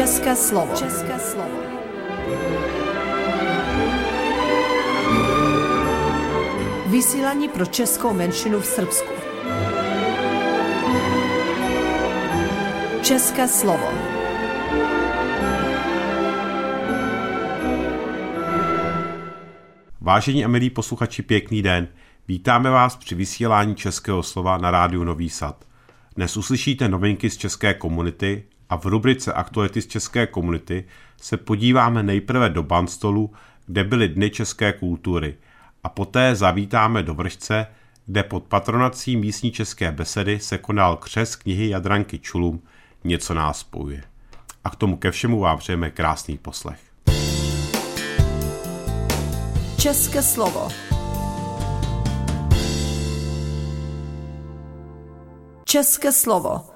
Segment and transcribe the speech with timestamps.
[0.00, 0.76] České slovo.
[0.76, 1.60] České slovo.
[6.86, 9.12] Vysílání pro českou menšinu v Srbsku.
[13.02, 13.88] České slovo.
[20.00, 21.88] Vážení a milí posluchači, pěkný den.
[22.28, 25.64] Vítáme vás při vysílání Českého slova na rádiu Nový Sad.
[26.16, 30.84] Dnes uslyšíte novinky z české komunity a v rubrice Aktuality z české komunity
[31.20, 33.32] se podíváme nejprve do Banstolu,
[33.66, 35.36] kde byly Dny české kultury
[35.84, 37.66] a poté zavítáme do Vršce,
[38.06, 42.62] kde pod patronací místní české besedy se konal křes knihy Jadranky Čulum
[43.04, 44.02] Něco nás spojuje.
[44.64, 46.80] A k tomu ke všemu vám přejeme krásný poslech.
[49.78, 50.68] České slovo.
[55.64, 56.69] České slovo.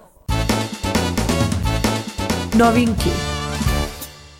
[2.59, 3.11] Novinky.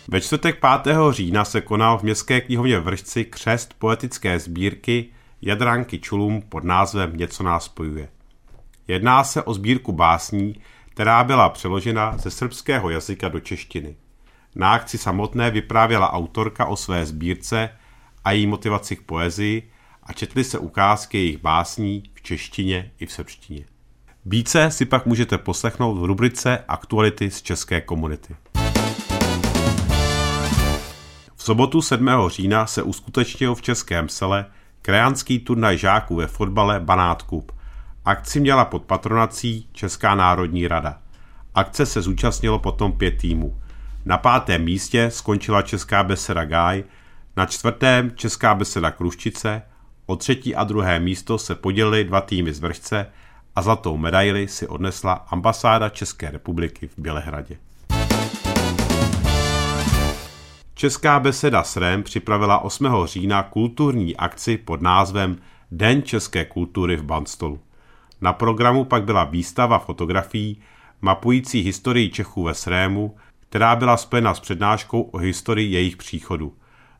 [0.07, 0.97] Ve čtvrtek 5.
[1.11, 5.05] října se konal v Městské knihovně Vršci křest poetické sbírky
[5.41, 8.09] Jadránky Čulum pod názvem Něco nás spojuje.
[8.87, 10.55] Jedná se o sbírku básní,
[10.89, 13.95] která byla přeložena ze srbského jazyka do češtiny.
[14.55, 17.69] Na akci samotné vyprávěla autorka o své sbírce
[18.23, 19.71] a její motivaci k poezii
[20.03, 23.74] a četly se ukázky jejich básní v češtině i v srbštině.
[24.27, 28.35] Více si pak můžete poslechnout v rubrice Aktuality z české komunity.
[31.35, 32.09] V sobotu 7.
[32.27, 34.45] října se uskutečnil v Českém sele
[34.81, 37.51] krajanský turnaj žáků ve fotbale Banát Cup.
[38.05, 40.99] Akci měla pod patronací Česká národní rada.
[41.55, 43.61] Akce se zúčastnilo potom pět týmů.
[44.05, 46.83] Na pátém místě skončila Česká beseda Gáj,
[47.37, 49.61] na čtvrtém Česká beseda Kruščice,
[50.05, 53.07] o třetí a druhé místo se podělili dva týmy z Vršce
[53.55, 57.57] a zlatou medaili si odnesla ambasáda České republiky v Bělehradě.
[60.73, 62.87] Česká beseda SREM připravila 8.
[63.05, 65.37] října kulturní akci pod názvem
[65.71, 67.59] Den české kultury v Banstolu.
[68.21, 70.61] Na programu pak byla výstava fotografií
[71.01, 73.15] mapující historii Čechů ve Srému,
[73.49, 76.53] která byla spojena s přednáškou o historii jejich příchodu.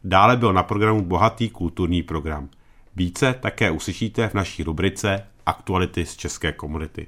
[0.03, 2.49] Dále byl na programu bohatý kulturní program.
[2.95, 7.07] Více také uslyšíte v naší rubrice Aktuality z české komunity.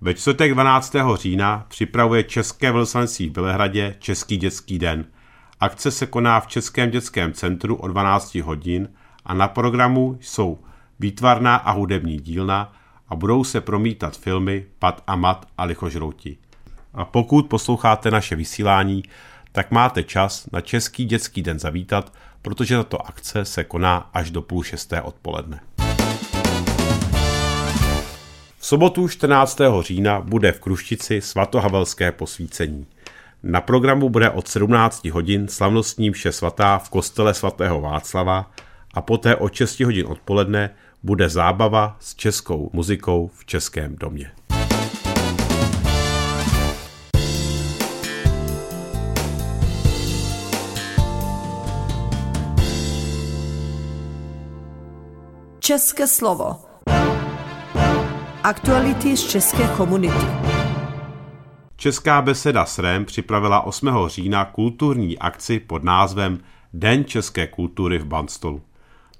[0.00, 0.96] Ve čtvrtek 12.
[1.14, 5.04] října připravuje České velvyslanectví v Bělehradě Český dětský den.
[5.60, 8.88] Akce se koná v Českém dětském centru o 12 hodin
[9.24, 10.58] a na programu jsou
[11.00, 12.72] výtvarná a hudební dílna
[13.08, 16.36] a budou se promítat filmy Pat a Mat a Lichožrouti.
[16.94, 19.02] A pokud posloucháte naše vysílání,
[19.58, 24.42] tak máte čas na Český dětský den zavítat, protože tato akce se koná až do
[24.42, 25.60] půl šesté odpoledne.
[28.58, 29.60] V sobotu 14.
[29.80, 32.86] října bude v Kruštici svatohavelské posvícení.
[33.42, 38.50] Na programu bude od 17 hodin slavnostní mše svatá v kostele svatého Václava
[38.94, 40.70] a poté od 6 hodin odpoledne
[41.02, 44.30] bude zábava s českou muzikou v Českém domě.
[55.68, 56.56] České slovo.
[58.42, 60.26] Aktuality z české komunity.
[61.76, 63.88] Česká beseda SREM připravila 8.
[64.06, 66.38] října kulturní akci pod názvem
[66.72, 68.62] Den české kultury v Banstolu.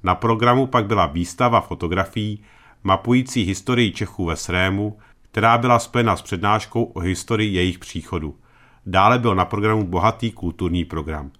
[0.03, 2.45] Na programu pak byla výstava fotografií
[2.83, 4.99] mapující historii Čechů ve Srému,
[5.31, 8.37] která byla spojena s přednáškou o historii jejich příchodu.
[8.87, 11.31] Dále byl na programu bohatý kulturní program.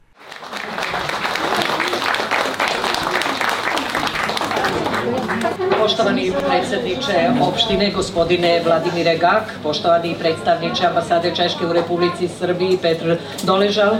[5.59, 13.97] Poštovani predsjedniče opštine, gospodine Vladimire Gak, poštovani predstavniče ambasade Češke u Republici Srbiji Petr Doležal,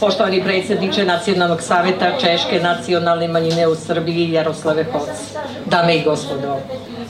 [0.00, 5.08] poštovani predsjedniče Nacionalnog saveta Češke nacionalne manjine u Srbiji Jaroslave Hoc,
[5.66, 6.56] dame i gospodo.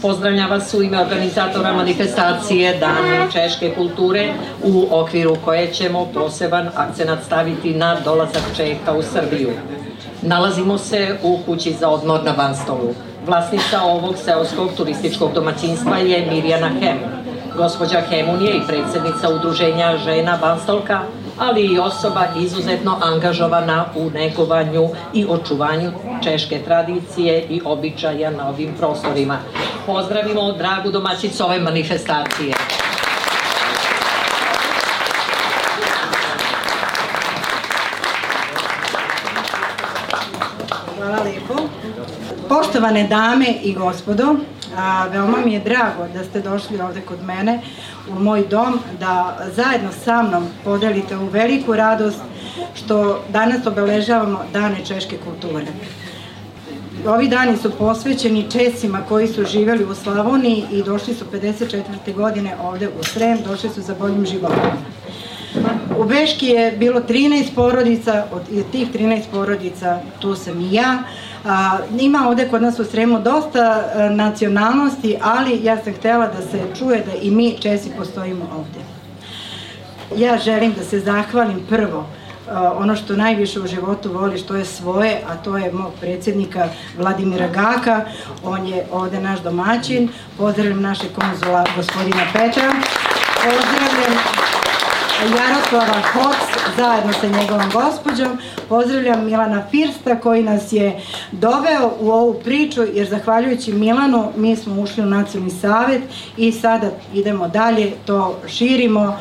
[0.03, 4.33] Pozdravljam vas u ime organizatora manifestacije Dani Češke kulture
[4.65, 9.51] u okviru koje ćemo poseban akcenat staviti na dolazak Čeha u Srbiju.
[10.23, 12.95] Nalazimo se u kući za odmor na Banstolu.
[13.27, 16.99] Vlasnica ovog seoskog turističkog domaćinstva je Mirjana Hem.
[17.57, 21.01] Gospođa Hemun je i predsjednica udruženja žena Banstolka,
[21.39, 25.93] ali i osoba izuzetno angažovana u negovanju i očuvanju
[26.25, 29.39] češke tradicije i običaja na ovim prostorima.
[29.87, 32.55] Pozdravimo dragu domaćicu ove manifestacije.
[42.73, 44.35] Poštovane dame i gospodo,
[45.11, 47.61] veoma mi je drago da ste došli ovde kod mene
[48.11, 52.21] u moj dom, da zajedno sa mnom podelite u veliku radost
[52.75, 55.67] što danas obeležavamo Dane češke kulture.
[57.07, 62.15] Ovi dani su posvećeni Česima koji su živeli u Slavoniji i došli su 54.
[62.15, 64.71] godine ovde u Srem, došli su za boljim životom.
[65.99, 68.43] U Beški je bilo 13 porodica, od
[68.73, 71.03] tih 13 porodica tu sam i ja.
[71.45, 76.43] A, ima ovde kod nas u Sremu dosta a, nacionalnosti, ali ja sam htela da
[76.43, 78.81] se čuje da i mi Česi postojimo ovde.
[80.17, 82.07] Ja želim da se zahvalim prvo
[82.77, 86.69] ono što najviše u životu voli, što je svoje, a to je mog predsjednika
[86.99, 88.05] Vladimira Gaka,
[88.45, 90.09] on je ovde naš domaćin,
[90.39, 92.73] pozdravljam naše konzula gospodina Petra,
[93.35, 94.42] pozdravljam
[95.23, 96.37] Jaroslava Hoc
[96.77, 98.39] zajedno sa njegovom gospođom.
[98.69, 101.01] Pozdravljam Milana Firsta koji nas je
[101.33, 106.03] doveo u ovu priču jer zahvaljujući Milanu mi smo ušli u nacionalni savet
[106.37, 109.19] i sada idemo dalje, to širimo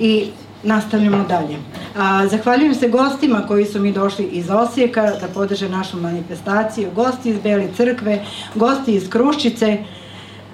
[0.00, 0.26] i
[0.62, 1.56] nastavljamo dalje.
[1.96, 7.30] A, zahvaljujem se gostima koji su mi došli iz Osijeka da podrže našu manifestaciju, gosti
[7.30, 8.24] iz Bele crkve,
[8.54, 9.78] gosti iz Kruščice,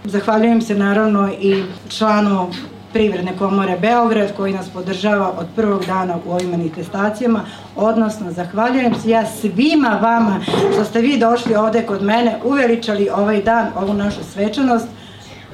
[0.04, 2.50] Zahvaljujem se naravno i članu
[2.93, 7.44] Privredne komore Beograd koji nas podržava od prvog dana u ovim manifestacijama,
[7.76, 10.40] odnosno zahvaljujem se ja svima vama
[10.73, 14.87] što ste vi došli ovde kod mene, uveličali ovaj dan, ovu našu svečanost.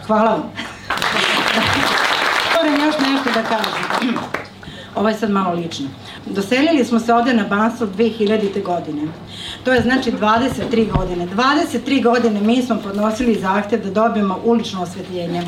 [0.06, 0.42] Hvala vam.
[2.56, 4.14] Moram još nešto da kažem.
[4.94, 5.86] Ovo je sad malo lično.
[6.26, 8.62] Doselili smo se ovde na Bansov 2000.
[8.62, 9.02] godine.
[9.64, 11.28] To je znači 23 godine.
[11.36, 15.42] 23 godine mi smo podnosili zahtev da dobijemo ulično osvetljenje.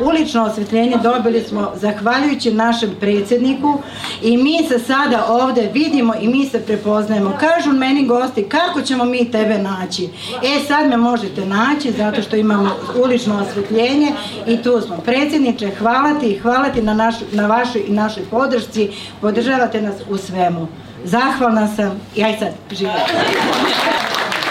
[0.00, 3.78] Ulično osvetljenje dobili smo zahvaljujući našem predsjedniku
[4.22, 7.32] i mi se sada ovde vidimo i mi se prepoznajemo.
[7.40, 10.08] Kažu meni gosti kako ćemo mi tebe naći.
[10.42, 12.70] E sad me možete naći zato što imamo
[13.04, 14.12] ulično osvetljenje
[14.46, 14.96] i tu smo.
[14.96, 18.90] Predsjedniče, hvala ti i hvala ti na, naš, na vašoj i našoj podršci.
[19.20, 20.68] Podržavate nas u svemu.
[21.04, 22.92] Zahvalna sam i aj sad živim.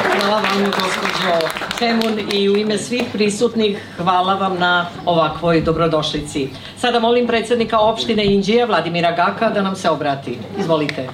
[0.03, 6.49] Hvala vam, gospođo Femun, i u ime svih prisutnih hvala vam na ovakvoj dobrodošlici.
[6.77, 10.37] Sada molim predsednika opštine Inđija, Vladimira Gaka, da nam se obrati.
[10.59, 11.07] Izvolite.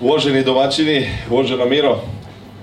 [0.00, 1.98] Uvaženi domaćini, uvažena Miro,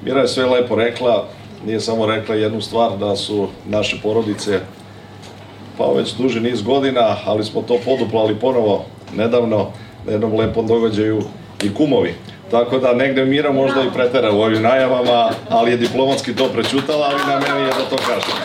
[0.05, 1.25] Mira je sve lepo rekla,
[1.65, 4.59] nije samo rekla jednu stvar da su naše porodice
[5.83, 8.85] pa već duži niz godina, ali smo to poduplali ponovo
[9.15, 9.67] nedavno
[10.05, 11.21] na jednom lepom događaju
[11.63, 12.13] i kumovi.
[12.51, 17.09] Tako da negde Mira možda i pretera u ovim najavama, ali je diplomatski to prećutala,
[17.11, 18.37] ali na meni je da to kažem.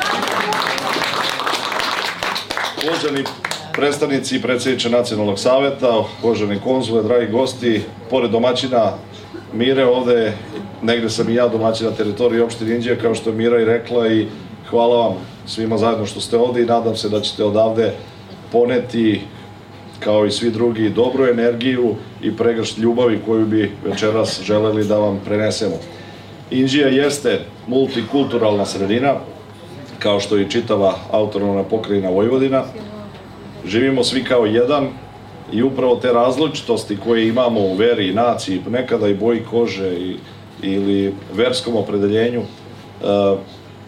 [2.86, 3.24] Uvaženi
[3.72, 8.92] predstavnici i predsjedniče Nacionalnog saveta, uvaženi konzule, dragi gosti, pored domaćina
[9.52, 10.32] Mire, ovde
[10.82, 14.08] negde sam i ja domaćin na teritoriji opštine Indije, kao što je Mira i rekla
[14.08, 14.26] i
[14.70, 17.92] hvala vam svima zajedno što ste ovde i nadam se da ćete odavde
[18.52, 19.20] poneti
[20.00, 25.20] kao i svi drugi dobru energiju i pregršt ljubavi koju bi večeras želeli da vam
[25.24, 25.76] prenesemo.
[26.50, 29.14] Indija jeste multikulturalna sredina,
[29.98, 32.64] kao što je čitava autonomna pokrajina Vojvodina.
[33.66, 34.88] Živimo svi kao jedan
[35.52, 40.16] i upravo te različitosti koje imamo u veri i naciji, nekada i boji kože i,
[40.62, 43.38] ili verskom opredeljenju, uh,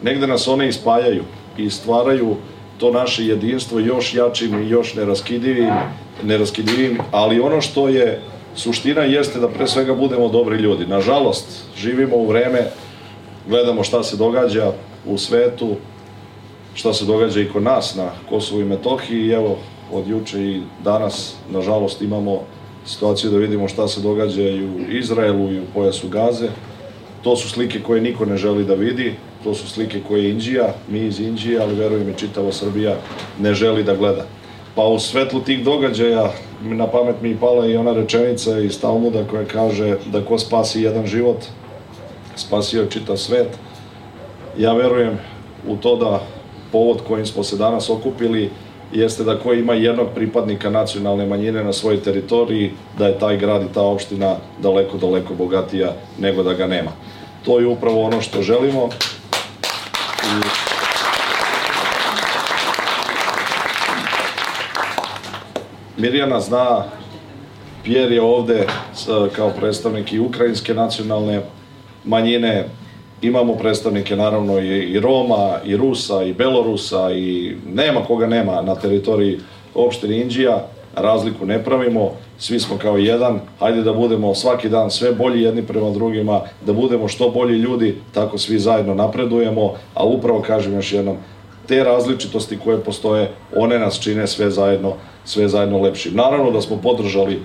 [0.02, 1.24] negde nas one ispajaju
[1.64, 2.36] i stvaraju
[2.78, 5.74] to naše jedinstvo još jačim i još neraskidivim,
[6.22, 8.20] neraskidivim, ali ono što je
[8.54, 10.86] suština jeste da pre svega budemo dobri ljudi.
[10.86, 12.70] Nažalost, živimo u vreme,
[13.48, 14.72] gledamo šta se događa
[15.06, 15.76] u svetu,
[16.74, 19.58] šta se događa i kod nas na Kosovu i Metohiji i evo
[19.92, 22.40] od juče i danas nažalost imamo
[22.86, 26.48] situaciju da vidimo šta se događa i u Izraelu i u pojasu Gaze.
[27.24, 30.74] To su slike koje niko ne želi da vidi, to su slike koje je Indija,
[30.88, 32.96] mi iz Indije, ali verujem i čitava Srbija
[33.40, 34.26] ne želi da gleda.
[34.74, 39.44] Pa u svetlu tih događaja na pamet mi pala i ona rečenica iz Talmuda koja
[39.44, 41.36] kaže da ko spasi jedan život,
[42.36, 43.48] spasio čitav svet.
[44.58, 45.18] Ja verujem
[45.68, 46.22] u to da
[46.72, 48.50] povod kojim smo se danas okupili
[48.92, 53.62] jeste da ko ima jednog pripadnika nacionalne manjine na svojoj teritoriji, da je taj grad
[53.62, 56.90] i ta opština daleko, daleko bogatija nego da ga nema.
[57.44, 58.88] To je upravo ono što želimo
[60.24, 60.70] i
[66.00, 66.84] Mirjana zna,
[67.84, 68.66] Pjer je ovde
[69.36, 71.42] kao predstavnik i ukrajinske nacionalne
[72.04, 72.68] manjine,
[73.22, 79.38] imamo predstavnike naravno i, Roma, i Rusa, i Belorusa, i nema koga nema na teritoriji
[79.74, 80.66] opštine Indija.
[80.94, 85.62] razliku ne pravimo, svi smo kao jedan, hajde da budemo svaki dan sve bolji jedni
[85.62, 90.92] prema drugima, da budemo što bolji ljudi, tako svi zajedno napredujemo, a upravo kažem još
[90.92, 91.16] jednom,
[91.68, 96.14] te različitosti koje postoje, one nas čine sve zajedno, sve zajedno lepšim.
[96.14, 97.42] Naravno da smo podržali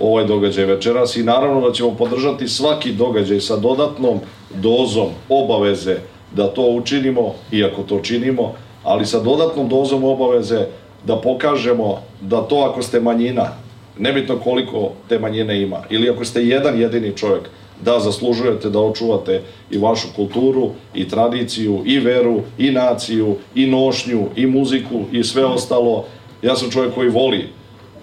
[0.00, 4.20] ovaj događaj večeras i naravno da ćemo podržati svaki događaj sa dodatnom
[4.54, 5.96] dozom obaveze
[6.34, 8.52] da to učinimo, iako to činimo,
[8.84, 10.66] ali sa dodatnom dozom obaveze
[11.04, 13.46] da pokažemo da to ako ste manjina,
[13.98, 17.48] nebitno koliko te manjine ima, ili ako ste jedan jedini čovjek,
[17.84, 24.28] da zaslužujete da očuvate i vašu kulturu, i tradiciju, i veru, i naciju, i nošnju,
[24.36, 26.04] i muziku, i sve ostalo.
[26.42, 27.48] Ja sam čovjek koji voli,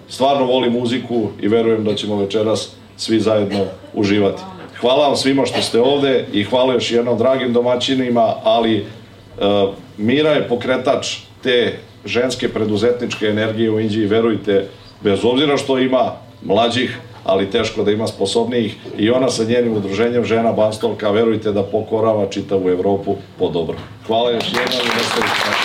[0.08, 4.42] stvarno voli muziku i verujem da ćemo večeras svi zajedno uživati.
[4.80, 10.30] Hvala vam svima što ste ovde i hvala još jednom dragim domaćinima, ali uh, Mira
[10.30, 14.68] je pokretač te ženske preduzetničke energije u Indiji, verujte,
[15.00, 20.24] bez obzira što ima mlađih, ali teško da ima sposobnijih i ona sa njenim udruženjem
[20.24, 23.76] žena Banstolka, verujte da pokorava čitavu Evropu po dobro.
[24.06, 25.55] Hvala još jednom i nastavite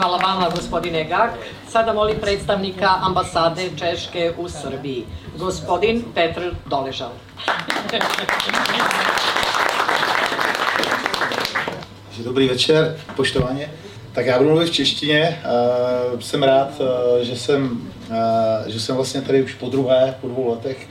[0.00, 1.36] Hvala vama, gospodine Gak.
[1.68, 5.04] Sada molim predstavnika ambasade Češke u Srbiji,
[5.36, 7.12] gospodin Petr Doležal.
[12.24, 13.66] Dobrý večer, poštování.
[14.12, 15.42] Tak já budu mluvit v češtině.
[16.12, 16.86] Uh, jsem rád, uh,
[17.22, 18.16] že, jsem, uh,
[18.66, 20.88] že jsem vlastně tady už po druhé, po dvou letech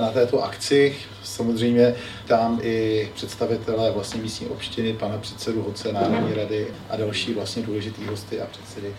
[0.00, 0.96] na této akci.
[1.22, 1.94] Samozřejmě
[2.26, 8.04] tam i představitelé vlastně místní obštiny, pana předsedu Hoce Národní rady a další vlastně důležitý
[8.06, 8.94] hosty a předsedy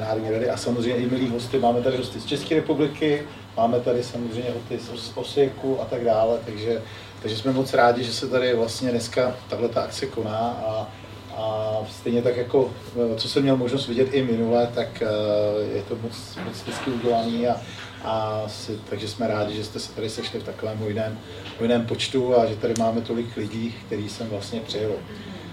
[0.00, 0.50] Národní rady.
[0.50, 3.22] A samozřejmě i milí hosty, máme tady hosty z České republiky,
[3.56, 6.82] máme tady samozřejmě hosty z Osieku a tak dále, takže,
[7.22, 10.88] takže jsme moc rádi, že se tady vlastně dneska tahle akce koná a
[11.36, 12.70] a stejně tak jako,
[13.16, 15.02] co jsem měl možnost vidět i minule, tak
[15.74, 17.60] je to moc, moc hezky udělaný a,
[18.04, 21.18] a si, takže jsme rádi, že jste se tady sešli v takovém hojném,
[21.58, 24.92] hojném počtu a že tady máme tolik lidí, který jsem vlastně přijel.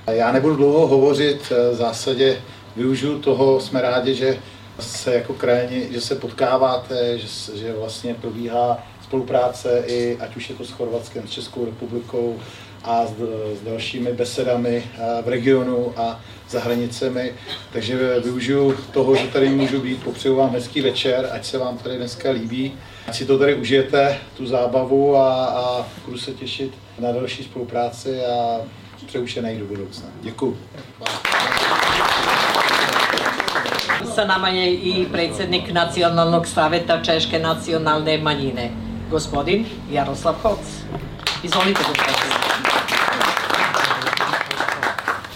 [0.08, 2.41] Já nebudu dlouho hovořit, v zásadě
[2.75, 4.39] využiju toho, jsme rádi, že
[4.79, 10.55] se jako krajini, že se potkáváte, že, že vlastně probíhá spolupráce i, ať už je
[10.55, 12.39] to s Chorvatskem, s Českou republikou,
[12.84, 13.12] a s,
[13.60, 14.84] s dalšími besedami
[15.26, 16.20] v regionu a
[16.50, 17.34] za hranicemi.
[17.74, 21.98] Takže využiju toho, že tady můžu být, popřeju vám hezký večer, ať se vám tady
[21.98, 22.74] dneska líbí.
[23.08, 28.26] Ať si to tady užijete, tu zábavu a, a budu se těšit na další spolupráci
[28.26, 28.62] a
[29.06, 30.08] přeju vše do budoucna.
[30.22, 30.58] Děkuji.
[34.16, 38.72] Sa nama je i predsjednik Nacionalnog saveta Češke nacionalne manjine,
[39.10, 40.60] gospodin Jaroslav Hoc.
[41.44, 42.21] Izvolite, gospodine.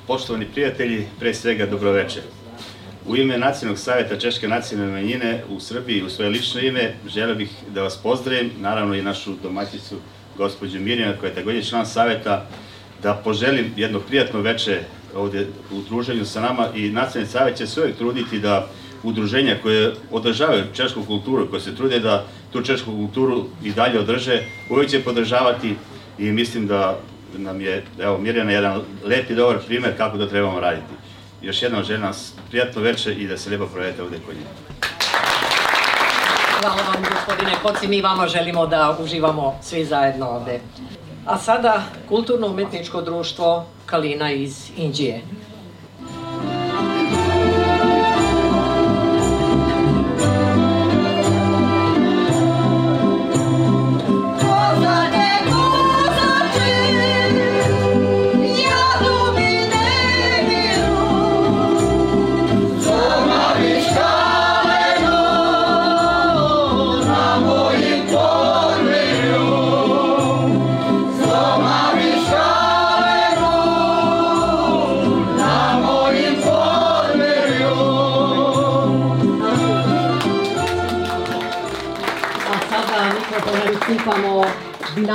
[0.07, 2.21] Poštovani prijatelji, pre svega dobroveče.
[3.07, 7.49] U ime Nacionalnog savjeta Češke nacionalne manjine u Srbiji, u svoje lično ime, želeo bih
[7.73, 9.95] da vas pozdravim, naravno i našu domaćicu,
[10.37, 12.45] gospođu Mirjana, koja je takođe član savjeta,
[13.03, 14.79] da poželim jedno prijatno veče
[15.15, 18.69] ovde u druženju sa nama i Nacionalni savjet će se uvek truditi da
[19.03, 24.43] udruženja koje održavaju češku kulturu, koje se trude da tu češku kulturu i dalje održe,
[24.69, 25.75] uvek će podržavati
[26.19, 26.99] i mislim da
[27.37, 30.93] nam je, evo, Mirjana jedan lep i dobar primer kako to trebamo raditi.
[31.41, 34.49] Još jednom želim nas prijatno veče i da se lijepo provedete ovde kod njega.
[36.61, 40.59] Hvala vam, gospodine Koci, mi vama želimo da uživamo svi zajedno ovde.
[41.25, 45.21] A sada kulturno-umetničko društvo Kalina iz Indije.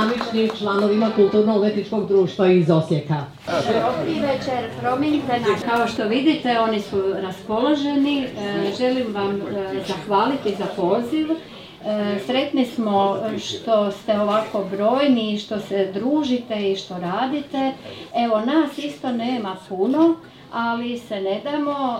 [0.01, 3.15] Dinamičnim članovima kulturno-umetničkog društva iz Osijeka.
[3.45, 5.47] Dobri večer, Promintena.
[5.69, 8.27] Kao što vidite, oni su raspoloženi.
[8.77, 9.41] Želim vam
[9.87, 11.27] zahvaliti za poziv.
[12.25, 17.71] Sretni smo što ste ovako brojni, što se družite i što radite.
[18.15, 20.15] Evo, nas isto nema puno,
[20.53, 21.99] ali se ne damo,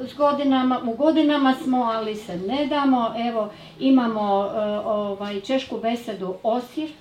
[0.00, 3.10] s godinama, u godinama smo, ali se ne damo.
[3.28, 4.50] Evo, imamo
[4.84, 6.92] ovaj, češku besedu Osijek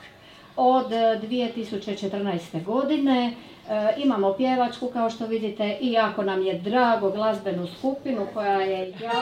[0.57, 2.63] od 2014.
[2.63, 3.33] godine.
[3.69, 8.93] E, imamo pjevačku kao što vidite i jako nam je drago glazbenu skupinu koja je
[9.01, 9.17] jako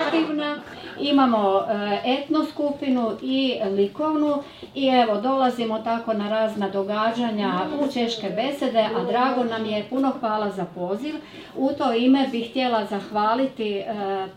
[0.00, 0.58] aktivna.
[1.00, 4.42] Imamo e, etno skupinu i likovnu
[4.74, 10.12] i evo dolazimo tako na razna događanja u Češke besede, a drago nam je, puno
[10.20, 11.14] hvala za poziv.
[11.56, 13.84] U to ime bih htjela zahvaliti e,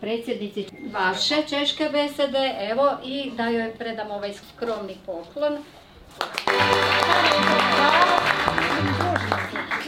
[0.00, 5.58] predsjednici vaše Češke besede, evo i da joj predam ovaj skromni poklon.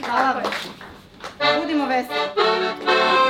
[0.07, 0.33] Hvala
[1.61, 3.26] Budimo veseli.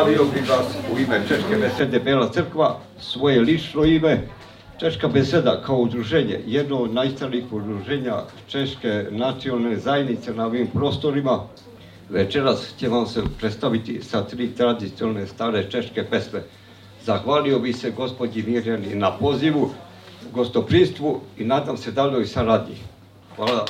[0.00, 4.28] Pozdravio bih vas u ime Češke besede Bela crkva, svoje lično ime.
[4.80, 8.14] Češka beseda kao udruženje, jedno od najstarijih udruženja
[8.48, 11.40] Češke nacionalne zajednice na ovim prostorima.
[12.08, 16.42] Večeras će vam se predstaviti sa tri tradicionalne stare češke pesme.
[17.04, 19.70] Zahvalio bih se gospođi Mirjani na pozivu,
[20.32, 22.76] gostoprinstvu i nadam se daljoj saradnji.
[23.36, 23.66] Hvala.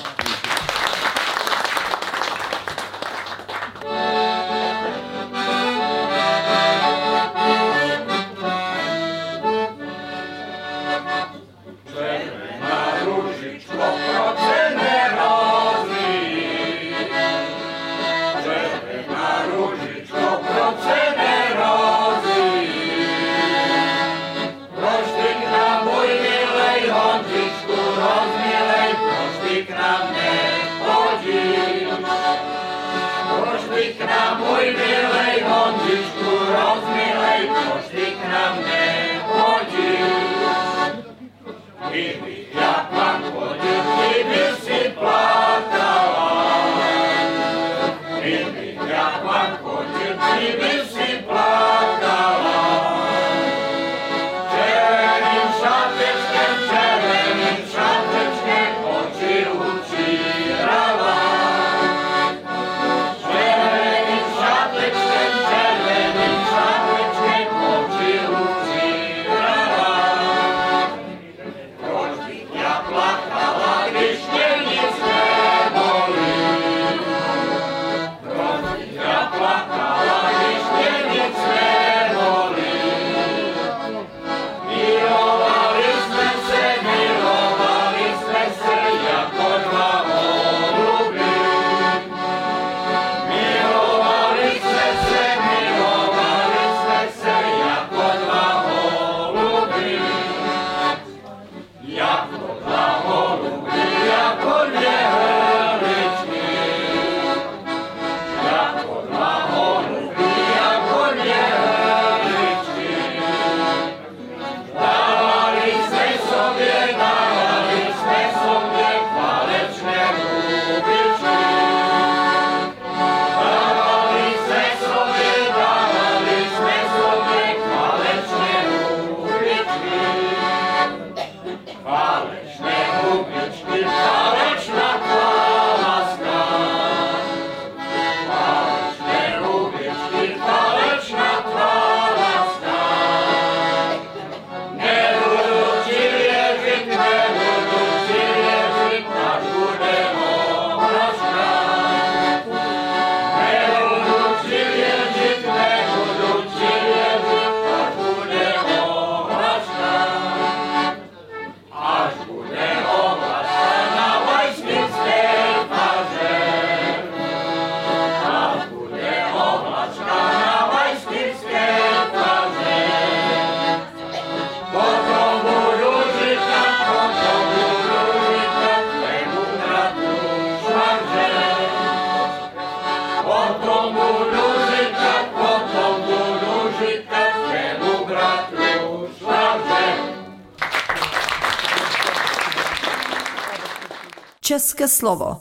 [194.40, 195.36] České slovo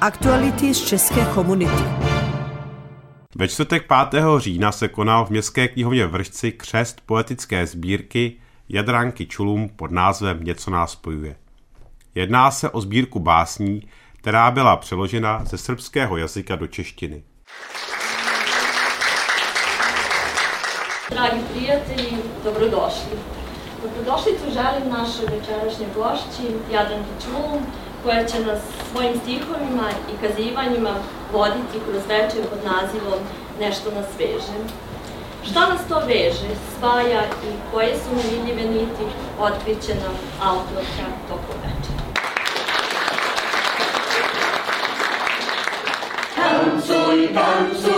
[0.00, 1.84] Aktuality z české komunity
[3.34, 4.24] ve čtvrtek 5.
[4.38, 8.36] října se konal v Městské knihovně Vršci křest poetické sbírky
[8.68, 11.36] Jadránky Čulum pod názvem Něco nás spojuje.
[12.14, 13.88] Jedná se o sbírku básní,
[14.20, 17.22] která byla přeložena ze srbského jazyka do češtiny.
[21.10, 23.18] Dragi prijatelji, dobrodošli.
[23.82, 27.66] Dobrodošlicu želim naše večerašnje gošći Jadranki Čulum,
[28.02, 28.60] koja će nas
[28.92, 30.94] svojim stihovima i kazivanjima
[31.32, 33.20] voditi kroz večer pod nazivom
[33.60, 34.58] Nešto nas veže.
[35.50, 39.04] Šta nas to veže, spaja i koje su nevidljive niti
[39.40, 41.77] otkriće nam autorka tokom
[47.34, 47.97] comes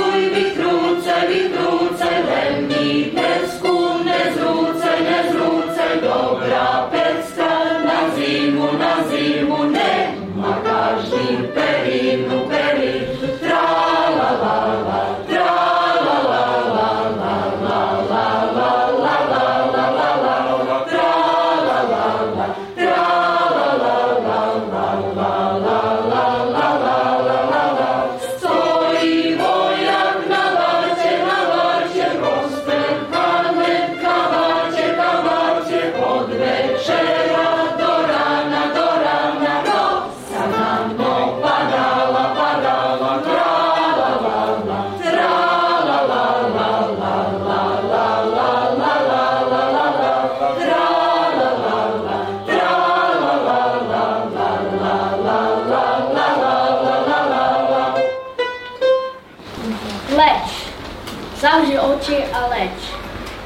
[62.61, 62.83] leč.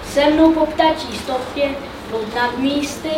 [0.07, 1.71] Se mnou po ptačí stopě,
[2.11, 3.11] buď nad místy,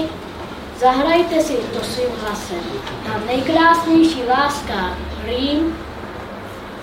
[0.78, 2.62] zahrajte si to svým hlasem.
[3.06, 5.78] Ta nejkrásnější láska Rým,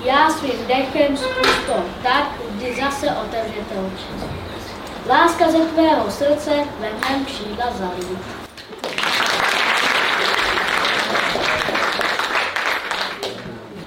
[0.04, 4.26] já svým dechem spustou tak, kdy zase otevřete oči.
[5.10, 8.18] Láska ze tvého srdce ve mém křídla zalí.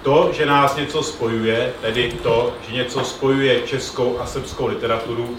[0.06, 5.38] To, že nás něco spojuje, tedy to, že něco spojuje českou a srbskou literaturu,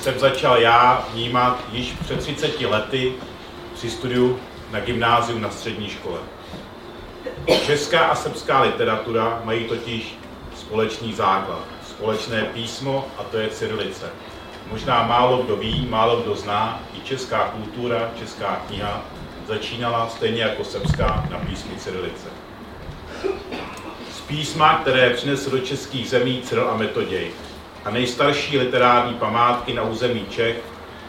[0.00, 3.12] jsem začal já vnímat již před 30 lety
[3.74, 6.18] při studiu na gymnáziu na střední škole.
[7.66, 10.18] Česká a srbská literatura mají totiž
[10.56, 14.10] společný základ, společné písmo a to je cyrilice.
[14.70, 19.04] Možná málo kdo ví, málo kdo zná, i česká kultura, česká kniha
[19.46, 22.28] začínala stejně jako srbská na písmu cyrilice.
[24.28, 27.30] Písma, které přinesl do českých zemí Cyril a Metoděj
[27.84, 30.56] a nejstarší literární památky na území Čech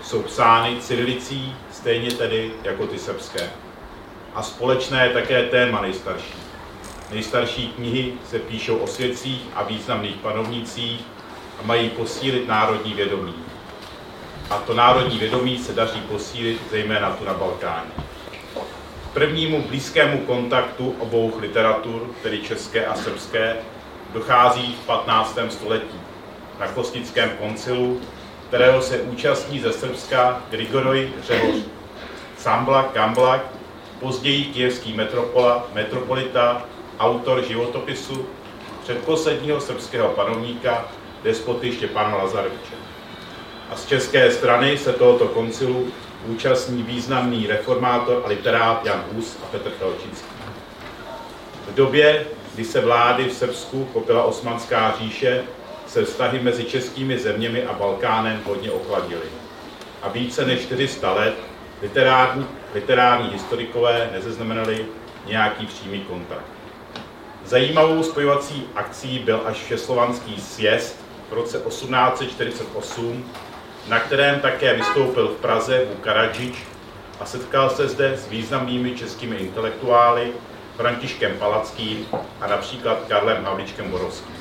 [0.04, 3.50] jsou psány cyrilicí, stejně tedy jako ty srbské.
[4.36, 6.34] A společné je také téma nejstarší.
[7.12, 11.02] Nejstarší knihy se píšou o svědcích a významných panovnících
[11.60, 13.34] a mají posílit národní vědomí.
[14.50, 18.09] A to národní vědomí se daří posílit zejména tu na Balkáně.
[19.14, 23.56] Prvnímu blízkému kontaktu obou literatur, tedy české a srbské,
[24.14, 25.40] dochází v 15.
[25.50, 26.00] století
[26.60, 28.02] na Kosnickém koncilu,
[28.48, 31.56] kterého se účastní ze Srbska Grigoroj Řehoř,
[32.38, 33.42] Samblak Gamblak,
[34.00, 36.66] později kijevský metropola, metropolita,
[37.00, 38.26] autor životopisu
[38.84, 40.86] předposledního srbského panovníka
[41.24, 42.76] despoty Štěpána Lazareviče.
[43.70, 45.88] A z české strany se tohoto koncilu
[46.26, 50.30] účastní významný reformátor a literát Jan Hus a Petr Felčinský.
[51.72, 55.44] V době, kdy se vlády v Srbsku kopila osmanská říše,
[55.88, 59.26] se vztahy mezi českými zeměmi a Balkánem hodně ochladily.
[60.02, 61.36] A více než 400 let
[61.82, 64.86] literární, literární historikové nezaznamenali
[65.26, 66.46] nějaký přímý kontakt.
[67.46, 70.96] Zajímavou spojovací akcí byl až Všeslovanský sjezd
[71.30, 73.32] v roce 1848,
[73.90, 76.56] na kterém také vystoupil v Praze Vuk Karadžič
[77.20, 80.32] a setkal se zde s významnými českými intelektuály
[80.78, 82.08] Františkem Palackým
[82.42, 84.36] a například Karlem Havličkem Borovským.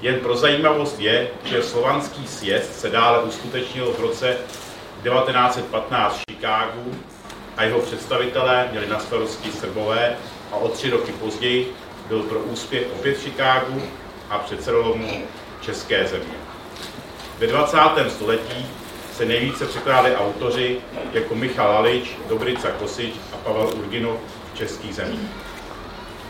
[0.00, 4.36] Jen pro zajímavost je, že slovanský sjezd se dále uskutečnil v roce
[5.02, 6.94] 1915 v Chicagu
[7.56, 10.16] a jeho představitelé měli na starosti Srbové
[10.52, 11.72] a o tři roky později
[12.08, 13.82] byl pro úspěch opět v Chicagu
[14.30, 14.94] a předsedoval
[15.60, 16.55] české země.
[17.38, 17.78] Ve 20.
[18.08, 18.66] století
[19.12, 20.78] se nejvíce překládali autoři
[21.12, 24.16] jako Michal Lalič, Dobrica Kosič a Pavel Urginov
[24.52, 25.30] v českých zemích.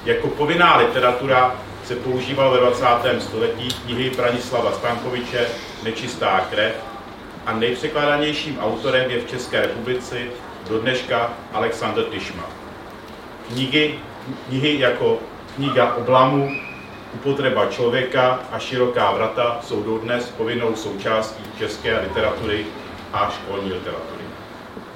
[0.04, 2.86] Jako povinná literatura se používal ve 20.
[3.20, 5.48] století knihy Branislava Stankoviče
[5.84, 6.74] Nečistá krev
[7.46, 10.18] a nejpřekládanějším autorem je v České republice
[10.68, 12.44] do dneška Alexander Tišma.
[13.48, 13.94] Knihy,
[14.48, 15.18] knihy jako
[15.56, 16.50] kniha oblamu,
[17.14, 22.66] upotreba člověka a široká vrata jsou dodnes povinnou součástí české literatury
[23.12, 24.24] a školní literatury.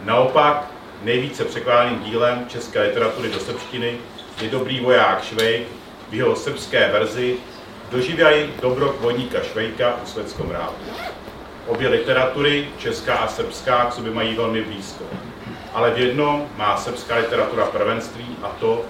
[0.04, 0.66] Naopak,
[1.02, 3.98] nejvíce překládaným dílem české literatury do srbštiny
[4.42, 5.68] je Dobrý voják Švejk
[6.10, 7.38] v jeho srbské verzi
[7.90, 10.74] Doživěj dobrok vojníka Švejka u Svetskom rádu.
[11.66, 15.04] Obě literatury, česká a srbská, k sobě mají velmi blízko.
[15.74, 18.84] Ale v jednom má srbská literatura prvenství a to,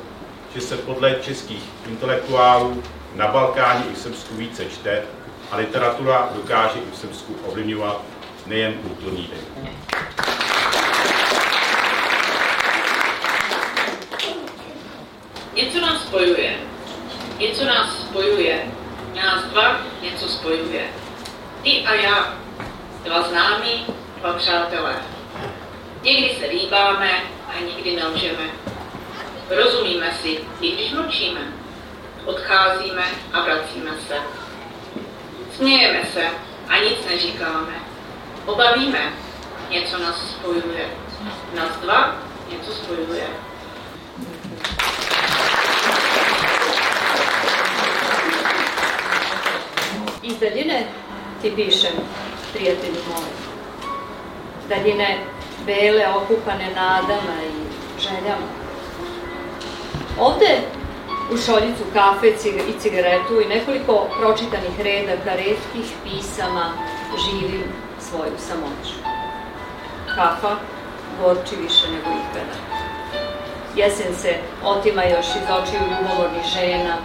[0.55, 2.83] že se podle českých intelektuálů
[3.15, 5.03] na Balkáně i v Srbsku více čte
[5.51, 8.03] a literatura dokáže i v Srbsku ovlivňovat
[8.47, 9.69] nejen kulturní den.
[15.55, 16.57] Něco nás spojuje.
[17.39, 18.63] Něco nás spojuje.
[19.15, 20.87] Nás dva něco spojuje.
[21.63, 22.35] Ty a já.
[23.05, 23.87] Dva známí,
[24.21, 24.97] dva přátelé.
[26.03, 27.11] Někdy se líbáme
[27.49, 28.70] a nikdy nelžeme.
[29.51, 31.41] Rozumíme si, i když mlčíme.
[32.25, 34.17] Odcházíme a vracíme se.
[35.57, 36.23] Smějeme se
[36.69, 37.75] a nic neříkáme.
[38.47, 39.13] Obavíme,
[39.71, 40.89] něco nás spojuje.
[41.55, 42.17] Nás dva
[42.51, 43.27] něco spojuje.
[50.23, 50.85] Iz daljine
[51.43, 51.93] ti pišem,
[52.53, 53.29] prijatelju moj.
[54.69, 55.19] Daljine
[55.65, 58.60] bele, okupane nadama i željama.
[60.21, 60.61] Ovde
[61.33, 62.29] u šoljicu kafe
[62.69, 66.73] i cigaretu i nekoliko pročitanih redaka redkih pisama
[67.25, 67.65] živim
[68.01, 68.97] svoju samoću.
[70.15, 70.57] Kafa
[71.21, 72.57] gorči više nego ikada.
[73.77, 76.97] Jesen se otima još iz očiju ljubomornih žena,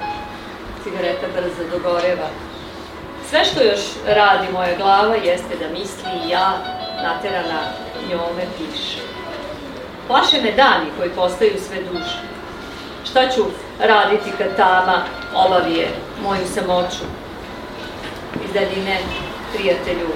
[0.84, 2.28] cigareta brzo dogoreva,
[3.30, 6.58] Sve što još radi moja glava jeste da misli i ja,
[7.04, 7.62] naterana
[8.10, 8.98] njome, piše.
[10.08, 12.35] Plaše me dani koji postaju sve duže.
[13.10, 13.42] Šta ću
[13.80, 15.04] raditi kad tama
[15.36, 15.88] obavije
[16.24, 17.06] moju samoću?
[18.46, 18.98] Iz daljine,
[19.54, 20.10] prijatelju,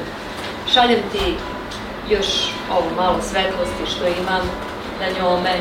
[0.73, 1.35] šaljem ti
[2.09, 2.27] još
[2.71, 4.41] ovo malo svetlosti što imam,
[4.99, 5.55] da njome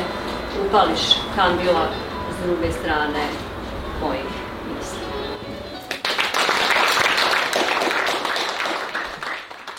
[0.65, 1.01] upališ
[1.35, 1.87] kandila
[2.31, 3.23] s druge strane
[4.01, 4.23] mojih
[4.75, 4.99] misli.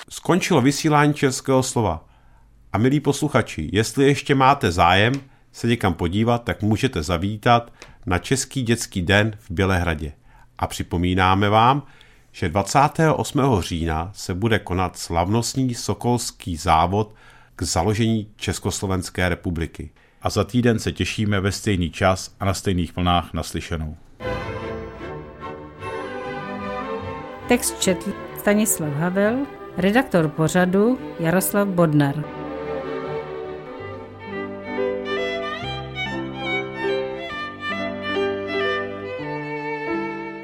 [0.08, 1.98] Skončilo vysílání českého slova.
[2.72, 7.72] A milí posluchači, jestli ještě máte zájem se někam podívat, tak můžete zavítat
[8.06, 10.12] na Český dětský den v Bělehradě.
[10.58, 11.82] A připomínáme vám,
[12.32, 13.60] že 28.
[13.60, 17.14] října se bude konat slavnostní sokolský závod
[17.56, 19.90] k založení Československé republiky.
[20.22, 23.96] A za týden se těšíme ve stejný čas a na stejných vlnách naslyšenou.
[27.48, 32.39] Text četl Stanislav Havel, redaktor pořadu Jaroslav Bodnar.